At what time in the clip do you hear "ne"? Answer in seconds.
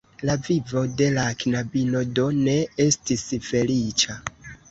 2.47-2.57